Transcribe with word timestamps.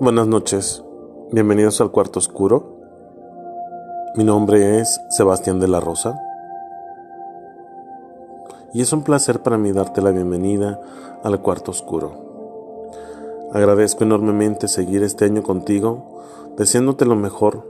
Buenas 0.00 0.26
noches, 0.26 0.82
bienvenidos 1.30 1.80
al 1.80 1.92
cuarto 1.92 2.18
oscuro. 2.18 2.80
Mi 4.16 4.24
nombre 4.24 4.80
es 4.80 5.00
Sebastián 5.10 5.60
de 5.60 5.68
la 5.68 5.78
Rosa 5.78 6.20
y 8.72 8.82
es 8.82 8.92
un 8.92 9.04
placer 9.04 9.40
para 9.44 9.56
mí 9.56 9.70
darte 9.70 10.02
la 10.02 10.10
bienvenida 10.10 10.80
al 11.22 11.40
cuarto 11.40 11.70
oscuro. 11.70 12.10
Agradezco 13.52 14.02
enormemente 14.02 14.66
seguir 14.66 15.04
este 15.04 15.26
año 15.26 15.44
contigo, 15.44 16.18
deseándote 16.56 17.04
lo 17.04 17.14
mejor, 17.14 17.64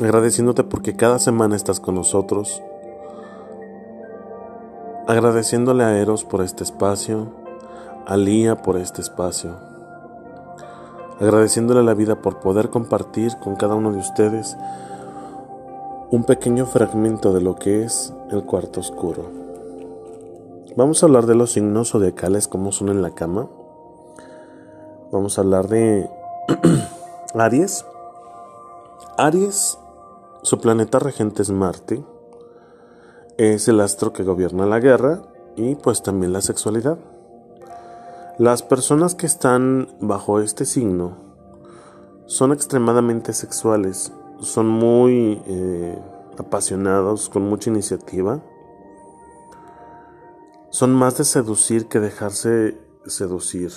agradeciéndote 0.00 0.64
porque 0.64 0.96
cada 0.96 1.18
semana 1.18 1.56
estás 1.56 1.80
con 1.80 1.94
nosotros, 1.94 2.62
agradeciéndole 5.06 5.82
a 5.82 5.96
Eros 5.96 6.24
por 6.24 6.42
este 6.42 6.62
espacio, 6.62 7.32
a 8.06 8.18
Lía 8.18 8.56
por 8.60 8.76
este 8.76 9.00
espacio 9.00 9.67
agradeciéndole 11.20 11.80
a 11.80 11.84
la 11.84 11.94
vida 11.94 12.22
por 12.22 12.40
poder 12.40 12.70
compartir 12.70 13.36
con 13.38 13.56
cada 13.56 13.74
uno 13.74 13.92
de 13.92 13.98
ustedes 13.98 14.56
un 16.10 16.24
pequeño 16.24 16.64
fragmento 16.66 17.32
de 17.32 17.40
lo 17.40 17.56
que 17.56 17.84
es 17.84 18.14
el 18.30 18.44
cuarto 18.44 18.80
oscuro. 18.80 19.24
Vamos 20.76 21.02
a 21.02 21.06
hablar 21.06 21.26
de 21.26 21.34
los 21.34 21.52
signos 21.52 21.90
zodiacales, 21.90 22.48
como 22.48 22.72
son 22.72 22.88
en 22.88 23.02
la 23.02 23.10
cama. 23.10 23.48
Vamos 25.10 25.36
a 25.36 25.42
hablar 25.42 25.68
de 25.68 26.08
Aries. 27.34 27.84
Aries, 29.16 29.78
su 30.42 30.60
planeta 30.60 30.98
regente 30.98 31.42
es 31.42 31.50
Marte. 31.50 32.04
Es 33.36 33.68
el 33.68 33.80
astro 33.80 34.12
que 34.12 34.22
gobierna 34.22 34.66
la 34.66 34.80
guerra 34.80 35.22
y 35.56 35.74
pues 35.74 36.02
también 36.02 36.32
la 36.32 36.40
sexualidad. 36.40 36.98
Las 38.38 38.62
personas 38.62 39.16
que 39.16 39.26
están 39.26 39.88
bajo 40.00 40.38
este 40.38 40.64
signo 40.64 41.16
son 42.26 42.52
extremadamente 42.52 43.32
sexuales, 43.32 44.12
son 44.38 44.68
muy 44.68 45.42
eh, 45.48 45.98
apasionados, 46.38 47.28
con 47.30 47.42
mucha 47.42 47.68
iniciativa. 47.68 48.40
Son 50.70 50.94
más 50.94 51.18
de 51.18 51.24
seducir 51.24 51.88
que 51.88 51.98
dejarse 51.98 52.78
seducir. 53.06 53.72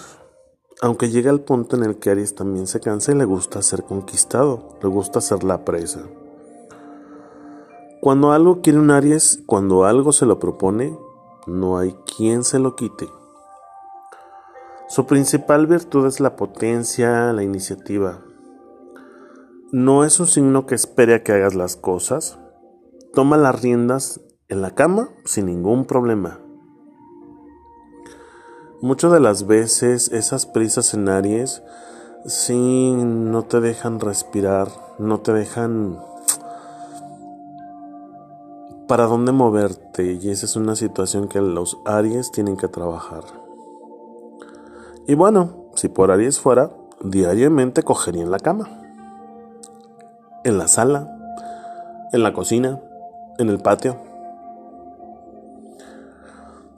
Aunque 0.79 1.09
llega 1.09 1.31
al 1.31 1.41
punto 1.41 1.75
en 1.75 1.83
el 1.83 1.97
que 1.97 2.11
Aries 2.11 2.35
también 2.35 2.67
se 2.67 2.81
cansa 2.81 3.13
y 3.13 3.15
le 3.15 3.25
gusta 3.25 3.63
ser 3.63 3.81
conquistado, 3.81 4.77
le 4.83 4.89
gusta 4.89 5.21
ser 5.21 5.43
la 5.43 5.65
presa. 5.65 6.03
Cuando 7.99 8.31
algo 8.31 8.61
quiere 8.61 8.77
un 8.77 8.91
Aries, 8.91 9.41
cuando 9.47 9.85
algo 9.85 10.11
se 10.11 10.27
lo 10.27 10.37
propone, 10.37 10.95
no 11.47 11.79
hay 11.79 11.95
quien 12.15 12.43
se 12.43 12.59
lo 12.59 12.75
quite. 12.75 13.07
Su 14.91 15.05
principal 15.05 15.67
virtud 15.67 16.05
es 16.05 16.19
la 16.19 16.35
potencia, 16.35 17.31
la 17.31 17.43
iniciativa. 17.43 18.25
No 19.71 20.03
es 20.03 20.19
un 20.19 20.27
signo 20.27 20.65
que 20.65 20.75
espere 20.75 21.15
a 21.15 21.23
que 21.23 21.31
hagas 21.31 21.55
las 21.55 21.77
cosas. 21.77 22.37
Toma 23.13 23.37
las 23.37 23.61
riendas 23.61 24.19
en 24.49 24.61
la 24.61 24.71
cama 24.71 25.07
sin 25.23 25.45
ningún 25.45 25.85
problema. 25.85 26.41
Muchas 28.81 29.13
de 29.13 29.21
las 29.21 29.47
veces 29.47 30.11
esas 30.11 30.45
prisas 30.45 30.93
en 30.93 31.07
Aries 31.07 31.63
sí 32.25 32.91
no 32.93 33.43
te 33.43 33.61
dejan 33.61 34.01
respirar, 34.01 34.67
no 34.99 35.21
te 35.21 35.31
dejan 35.31 36.01
para 38.89 39.05
dónde 39.05 39.31
moverte 39.31 40.19
y 40.21 40.31
esa 40.31 40.45
es 40.45 40.57
una 40.57 40.75
situación 40.75 41.29
que 41.29 41.39
los 41.39 41.77
Aries 41.85 42.29
tienen 42.33 42.57
que 42.57 42.67
trabajar. 42.67 43.40
Y 45.11 45.13
bueno, 45.13 45.65
si 45.75 45.89
por 45.89 46.09
Aries 46.09 46.39
fuera, 46.39 46.71
diariamente 47.03 47.83
cogería 47.83 48.23
en 48.23 48.31
la 48.31 48.39
cama, 48.39 48.69
en 50.45 50.57
la 50.57 50.69
sala, 50.69 51.13
en 52.13 52.23
la 52.23 52.31
cocina, 52.31 52.79
en 53.37 53.49
el 53.49 53.59
patio. 53.59 53.97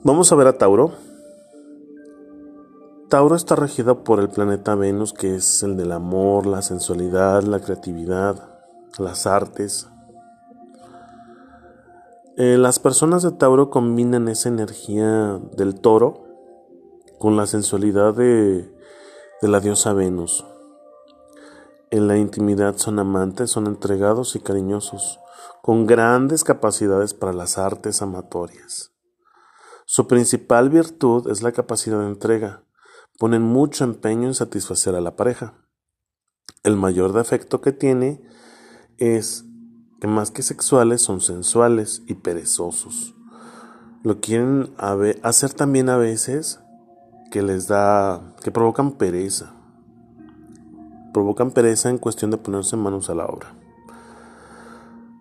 Vamos 0.02 0.32
a 0.32 0.34
ver 0.34 0.48
a 0.48 0.58
Tauro. 0.58 0.94
Tauro 3.08 3.36
está 3.36 3.54
regido 3.54 4.02
por 4.02 4.18
el 4.18 4.30
planeta 4.30 4.74
Venus, 4.74 5.12
que 5.12 5.36
es 5.36 5.62
el 5.62 5.76
del 5.76 5.92
amor, 5.92 6.46
la 6.46 6.60
sensualidad, 6.62 7.44
la 7.44 7.60
creatividad, 7.60 8.48
las 8.98 9.28
artes. 9.28 9.88
Eh, 12.36 12.58
las 12.58 12.80
personas 12.80 13.22
de 13.22 13.30
Tauro 13.30 13.70
combinan 13.70 14.26
esa 14.26 14.48
energía 14.48 15.38
del 15.56 15.76
toro 15.76 16.33
con 17.24 17.38
la 17.38 17.46
sensualidad 17.46 18.12
de, 18.12 18.70
la 19.40 19.60
diosa 19.60 19.94
Venus. 19.94 20.44
En 21.90 22.06
la 22.06 22.18
intimidad 22.18 22.76
son 22.76 22.98
amantes, 22.98 23.50
son 23.50 23.66
entregados 23.66 24.36
y 24.36 24.40
cariñosos, 24.40 25.20
con 25.62 25.86
grandes 25.86 26.44
capacidades 26.44 27.14
para 27.14 27.32
las 27.32 27.56
artes 27.56 28.02
amatorias. 28.02 28.92
Su 29.86 30.06
principal 30.06 30.68
virtud 30.68 31.30
es 31.30 31.40
la 31.40 31.52
capacidad 31.52 32.00
de 32.00 32.08
entrega. 32.08 32.62
Ponen 33.18 33.40
mucho 33.40 33.84
empeño 33.84 34.28
en 34.28 34.34
satisfacer 34.34 34.94
a 34.94 35.00
la 35.00 35.16
pareja. 35.16 35.54
El 36.62 36.76
mayor 36.76 37.14
defecto 37.14 37.62
que 37.62 37.72
tiene 37.72 38.20
es 38.98 39.46
que 39.98 40.08
más 40.08 40.30
que 40.30 40.42
sexuales 40.42 41.00
son 41.00 41.22
sensuales 41.22 42.02
y 42.06 42.16
perezosos. 42.16 43.14
Lo 44.02 44.20
quieren 44.20 44.74
hacer 45.22 45.54
también 45.54 45.88
a 45.88 45.96
veces 45.96 46.60
que 47.34 47.42
les 47.42 47.66
da, 47.66 48.22
que 48.44 48.52
provocan 48.52 48.92
pereza. 48.92 49.52
Provocan 51.12 51.50
pereza 51.50 51.90
en 51.90 51.98
cuestión 51.98 52.30
de 52.30 52.36
ponerse 52.36 52.76
manos 52.76 53.10
a 53.10 53.16
la 53.16 53.26
obra. 53.26 53.48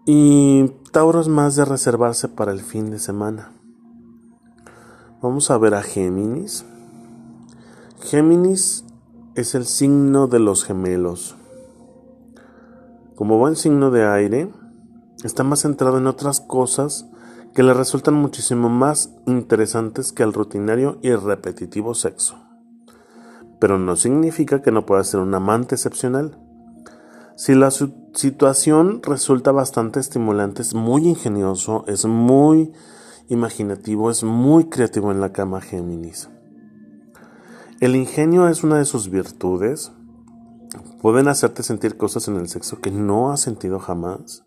Y 0.06 0.68
Tauro 0.92 1.22
es 1.22 1.28
más 1.28 1.56
de 1.56 1.66
reservarse 1.66 2.28
para 2.28 2.52
el 2.52 2.62
fin 2.62 2.92
de 2.92 3.00
semana. 3.00 3.52
Vamos 5.24 5.50
a 5.50 5.58
ver 5.58 5.74
a 5.74 5.82
Géminis. 5.82 6.66
Géminis 8.00 8.86
es 9.34 9.56
el 9.56 9.66
signo 9.66 10.28
de 10.28 10.38
los 10.38 10.66
gemelos. 10.66 11.36
Como 13.16 13.40
buen 13.40 13.56
signo 13.56 13.90
de 13.90 14.06
aire, 14.06 14.54
está 15.24 15.44
más 15.44 15.62
centrado 15.62 15.98
en 15.98 16.06
otras 16.06 16.42
cosas 16.42 17.08
que 17.54 17.64
le 17.64 17.74
resultan 17.74 18.16
muchísimo 18.16 18.70
más 18.70 19.14
interesantes 19.28 20.12
que 20.12 20.24
el 20.24 20.34
rutinario 20.34 20.98
y 21.02 21.12
repetitivo 21.14 21.94
sexo. 21.94 22.36
Pero 23.60 23.78
no 23.78 23.96
significa 23.96 24.62
que 24.62 24.72
no 24.72 24.86
pueda 24.86 25.04
ser 25.04 25.20
un 25.20 25.34
amante 25.36 25.76
excepcional. 25.76 26.40
Si 27.36 27.54
la 27.54 27.72
situación 27.72 29.02
resulta 29.04 29.52
bastante 29.52 30.00
estimulante, 30.00 30.62
es 30.62 30.74
muy 30.74 31.08
ingenioso, 31.08 31.86
es 31.88 32.06
muy 32.06 32.72
imaginativo, 33.30 34.10
es 34.10 34.24
muy 34.24 34.66
creativo 34.66 35.12
en 35.12 35.22
la 35.22 35.32
cama 35.32 35.62
Géminis. 35.62 36.30
El 37.80 37.96
ingenio 37.96 38.48
es 38.48 38.64
una 38.64 38.78
de 38.78 38.86
sus 38.86 39.10
virtudes. 39.10 39.92
Pueden 41.02 41.28
hacerte 41.28 41.64
sentir 41.64 41.98
cosas 41.98 42.28
en 42.28 42.38
el 42.38 42.48
sexo 42.48 42.80
que 42.80 42.92
no 42.92 43.32
has 43.32 43.42
sentido 43.42 43.80
jamás. 43.80 44.46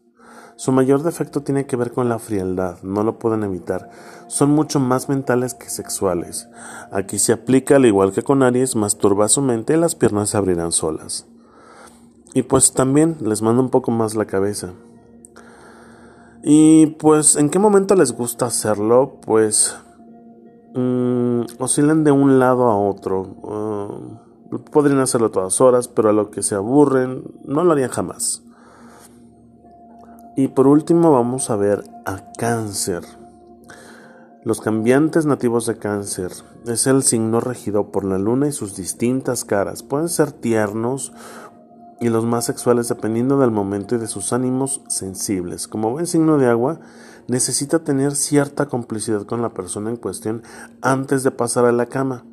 Su 0.57 0.73
mayor 0.73 1.03
defecto 1.03 1.43
tiene 1.43 1.67
que 1.67 1.77
ver 1.77 1.93
con 1.93 2.09
la 2.09 2.19
frialdad, 2.19 2.79
no 2.83 3.05
lo 3.05 3.19
pueden 3.19 3.43
evitar. 3.45 3.91
Son 4.27 4.51
mucho 4.51 4.81
más 4.81 5.11
mentales 5.11 5.53
que 5.53 5.69
sexuales. 5.69 6.49
Aquí 6.91 7.19
se 7.19 7.35
aplica, 7.35 7.77
al 7.77 7.85
igual 7.85 8.13
que 8.13 8.23
con 8.23 8.43
Aries, 8.43 8.75
masturba 8.75 9.29
su 9.29 9.43
mente 9.43 9.75
y 9.75 9.77
las 9.77 9.95
piernas 9.95 10.31
se 10.31 10.39
abrirán 10.39 10.73
solas. 10.73 11.27
Y 12.33 12.43
pues 12.43 12.73
también 12.73 13.19
les 13.21 13.43
manda 13.43 13.63
un 13.63 13.69
poco 13.69 13.91
más 13.91 14.15
la 14.15 14.25
cabeza. 14.25 14.73
Y 16.43 16.87
pues, 16.87 17.37
¿en 17.37 17.51
qué 17.51 17.59
momento 17.59 17.95
les 17.95 18.13
gusta 18.13 18.47
hacerlo? 18.47 19.19
Pues 19.27 19.77
mmm, 20.75 21.43
oscilan 21.59 22.03
de 22.03 22.13
un 22.13 22.39
lado 22.39 22.71
a 22.71 22.79
otro. 22.79 23.23
Uh, 23.43 24.59
podrían 24.71 25.01
hacerlo 25.01 25.31
todas 25.31 25.61
horas, 25.61 25.89
pero 25.89 26.09
a 26.09 26.13
lo 26.15 26.31
que 26.31 26.43
se 26.43 26.55
aburren, 26.55 27.25
no 27.45 27.63
lo 27.63 27.73
harían 27.73 27.91
jamás. 27.91 28.46
Y 30.39 30.49
por 30.49 30.67
último 30.67 31.13
vamos 31.13 31.49
a 31.49 31.57
ver 31.57 31.83
a 32.05 32.31
cáncer. 32.37 33.03
Los 34.45 34.61
cambiantes 34.61 35.25
nativos 35.25 35.65
de 35.65 35.79
cáncer 35.79 36.31
es 36.67 36.87
el 36.87 37.03
signo 37.03 37.41
regido 37.41 37.91
por 37.91 38.05
la 38.05 38.19
luna 38.19 38.47
y 38.47 38.53
sus 38.53 38.77
distintas 38.77 39.47
caras. 39.47 39.83
Pueden 39.83 40.11
ser 40.11 40.33
tiernos 40.33 41.15
y 42.01 42.11
los 42.11 42.27
más 42.27 42.45
sexuales 42.45 42.89
dependiendo 42.89 43.39
del 43.39 43.51
momento 43.51 43.95
y 43.95 43.99
de 43.99 44.09
sus 44.09 44.35
ánimos 44.35 44.83
sensibles. 44.89 45.69
Como 45.69 45.91
buen 45.91 46.07
signo 46.07 46.37
de 46.37 46.49
agua, 46.49 46.81
necesita 47.29 47.79
tener 47.79 48.15
cierta 48.15 48.67
complicidad 48.67 49.23
con 49.23 49.41
la 49.41 49.55
persona 49.55 49.89
en 49.89 49.97
cuestión 49.97 50.43
antes 50.83 51.23
de 51.23 51.31
pasar 51.31 51.65
a 51.65 51.73
la 51.73 51.87
cama. 51.87 52.27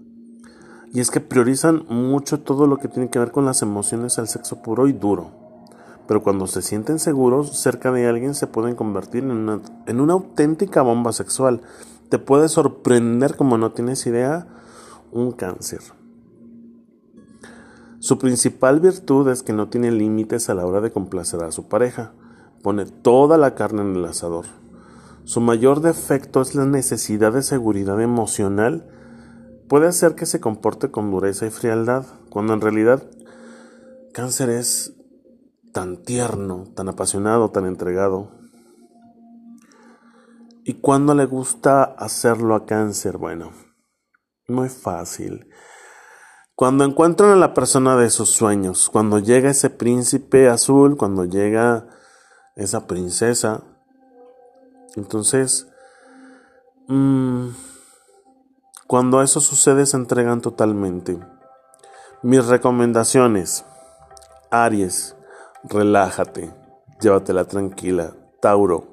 Y 0.91 0.99
es 0.99 1.09
que 1.09 1.21
priorizan 1.21 1.85
mucho 1.87 2.41
todo 2.41 2.67
lo 2.67 2.79
que 2.79 2.89
tiene 2.89 3.09
que 3.09 3.19
ver 3.19 3.31
con 3.31 3.45
las 3.45 3.61
emociones 3.61 4.19
al 4.19 4.27
sexo 4.27 4.61
puro 4.61 4.89
y 4.89 4.91
duro 4.91 5.42
pero 6.07 6.23
cuando 6.23 6.47
se 6.47 6.61
sienten 6.61 6.99
seguros 6.99 7.57
cerca 7.57 7.91
de 7.91 8.07
alguien 8.07 8.35
se 8.35 8.47
pueden 8.47 8.75
convertir 8.75 9.23
en 9.23 9.31
una, 9.31 9.61
en 9.85 10.01
una 10.01 10.13
auténtica 10.13 10.81
bomba 10.81 11.13
sexual. 11.13 11.61
Te 12.09 12.19
puede 12.19 12.49
sorprender 12.49 13.35
como 13.35 13.57
no 13.57 13.71
tienes 13.71 14.05
idea 14.05 14.47
un 15.11 15.31
cáncer. 15.31 15.81
Su 17.99 18.17
principal 18.19 18.81
virtud 18.81 19.29
es 19.29 19.43
que 19.43 19.53
no 19.53 19.69
tiene 19.69 19.89
límites 19.89 20.49
a 20.49 20.53
la 20.53 20.65
hora 20.65 20.81
de 20.81 20.91
complacer 20.91 21.41
a 21.41 21.51
su 21.51 21.69
pareja. 21.69 22.11
Pone 22.61 22.85
toda 22.85 23.37
la 23.37 23.55
carne 23.55 23.81
en 23.81 23.95
el 23.95 24.03
asador. 24.03 24.45
Su 25.23 25.39
mayor 25.39 25.79
defecto 25.79 26.41
es 26.41 26.53
la 26.53 26.65
necesidad 26.65 27.31
de 27.31 27.41
seguridad 27.41 28.01
emocional. 28.01 28.85
Puede 29.69 29.87
hacer 29.87 30.15
que 30.15 30.25
se 30.25 30.41
comporte 30.41 30.91
con 30.91 31.11
dureza 31.11 31.45
y 31.45 31.49
frialdad, 31.49 32.05
cuando 32.29 32.53
en 32.53 32.59
realidad 32.59 33.03
cáncer 34.11 34.49
es 34.49 34.93
tan 35.73 36.03
tierno, 36.03 36.65
tan 36.75 36.87
apasionado, 36.87 37.49
tan 37.49 37.65
entregado. 37.65 38.31
¿Y 40.63 40.75
cuándo 40.75 41.13
le 41.13 41.25
gusta 41.25 41.83
hacerlo 41.83 42.55
a 42.55 42.65
cáncer? 42.65 43.17
Bueno, 43.17 43.51
muy 44.47 44.69
fácil. 44.69 45.49
Cuando 46.55 46.85
encuentran 46.85 47.31
a 47.31 47.35
la 47.35 47.53
persona 47.53 47.97
de 47.97 48.09
sus 48.09 48.29
sueños, 48.29 48.89
cuando 48.89 49.19
llega 49.19 49.49
ese 49.49 49.69
príncipe 49.69 50.47
azul, 50.47 50.95
cuando 50.95 51.25
llega 51.25 51.87
esa 52.55 52.85
princesa, 52.85 53.63
entonces, 54.95 55.67
mmm, 56.87 57.47
cuando 58.87 59.23
eso 59.23 59.41
sucede 59.41 59.87
se 59.87 59.97
entregan 59.97 60.41
totalmente. 60.41 61.19
Mis 62.21 62.45
recomendaciones, 62.45 63.65
Aries, 64.51 65.15
relájate, 65.63 66.53
llévatela 66.99 67.45
tranquila. 67.45 68.15
Tauro, 68.41 68.87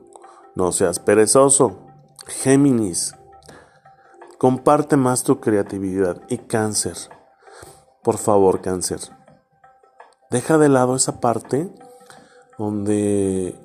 no 0.55 0.72
seas 0.72 0.99
perezoso. 0.99 1.78
Géminis, 2.26 3.17
comparte 4.38 4.96
más 4.96 5.25
tu 5.25 5.40
creatividad. 5.40 6.20
Y 6.28 6.38
cáncer, 6.38 6.96
por 8.02 8.19
favor, 8.19 8.61
cáncer, 8.61 9.00
deja 10.31 10.58
de 10.58 10.69
lado 10.69 10.96
esa 10.96 11.20
parte 11.20 11.72
donde 12.58 13.58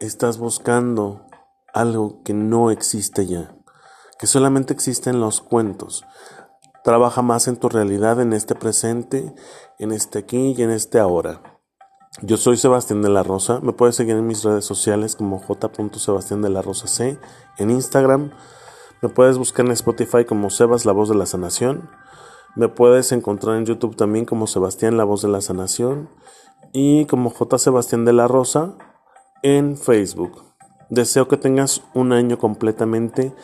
estás 0.00 0.38
buscando 0.38 1.26
algo 1.72 2.22
que 2.22 2.32
no 2.32 2.70
existe 2.70 3.26
ya, 3.26 3.56
que 4.18 4.26
solamente 4.26 4.72
existe 4.72 5.10
en 5.10 5.20
los 5.20 5.40
cuentos. 5.40 6.04
Trabaja 6.84 7.22
más 7.22 7.48
en 7.48 7.56
tu 7.56 7.68
realidad, 7.68 8.20
en 8.20 8.32
este 8.32 8.54
presente, 8.54 9.34
en 9.78 9.90
este 9.90 10.20
aquí 10.20 10.54
y 10.56 10.62
en 10.62 10.70
este 10.70 11.00
ahora. 11.00 11.53
Yo 12.22 12.36
soy 12.36 12.56
Sebastián 12.56 13.02
de 13.02 13.08
la 13.08 13.24
Rosa. 13.24 13.58
Me 13.60 13.72
puedes 13.72 13.96
seguir 13.96 14.14
en 14.14 14.26
mis 14.26 14.44
redes 14.44 14.64
sociales 14.64 15.16
como 15.16 15.40
j.sebastián 15.40 16.42
de 16.42 16.48
la 16.48 16.62
Rosa 16.62 16.86
C. 16.86 17.18
En 17.58 17.70
Instagram. 17.70 18.30
Me 19.02 19.08
puedes 19.08 19.36
buscar 19.36 19.66
en 19.66 19.72
Spotify 19.72 20.24
como 20.24 20.48
Sebas, 20.48 20.86
la 20.86 20.92
voz 20.92 21.08
de 21.08 21.16
la 21.16 21.26
sanación. 21.26 21.90
Me 22.54 22.68
puedes 22.68 23.10
encontrar 23.10 23.56
en 23.56 23.66
YouTube 23.66 23.96
también 23.96 24.26
como 24.26 24.46
Sebastián, 24.46 24.96
la 24.96 25.02
voz 25.02 25.22
de 25.22 25.28
la 25.28 25.40
sanación. 25.40 26.08
Y 26.72 27.06
como 27.06 27.30
J. 27.30 27.58
Sebastián 27.58 28.04
de 28.04 28.12
la 28.12 28.28
Rosa 28.28 28.74
en 29.42 29.76
Facebook. 29.76 30.44
Deseo 30.90 31.26
que 31.26 31.36
tengas 31.36 31.82
un 31.94 32.12
año 32.12 32.38
completamente 32.38 33.34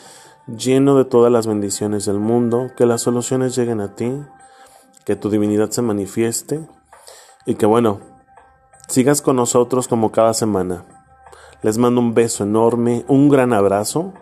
lleno 0.47 0.97
de 0.97 1.05
todas 1.05 1.33
las 1.33 1.49
bendiciones 1.49 2.05
del 2.05 2.21
mundo, 2.21 2.71
que 2.77 2.87
las 2.87 3.03
soluciones 3.03 3.57
lleguen 3.57 3.81
a 3.81 3.97
ti, 3.97 4.13
que 5.05 5.17
tu 5.17 5.29
divinidad 5.29 5.71
se 5.71 5.83
manifieste 5.83 6.69
y 7.47 7.57
que 7.57 7.67
bueno, 7.67 8.01
sigas 8.91 9.23
con 9.23 9.37
nosotros 9.37 9.89
como 9.89 10.13
cada 10.13 10.35
semana. 10.35 10.85
Les 11.63 11.79
mando 11.79 12.01
un 12.01 12.15
beso 12.15 12.45
enorme, 12.45 13.05
un 13.09 13.29
gran 13.29 13.53
abrazo 13.53 14.13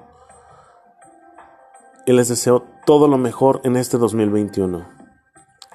y 2.07 2.13
les 2.13 2.29
deseo 2.29 2.65
todo 2.85 3.09
lo 3.09 3.19
mejor 3.19 3.61
en 3.65 3.77
este 3.77 3.99
2021. 3.99 4.87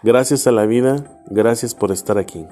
Gracias 0.04 0.48
a 0.48 0.52
la 0.52 0.66
vida, 0.66 1.04
gracias 1.28 1.74
por 1.74 1.92
estar 1.92 2.18
aquí. 2.18 2.48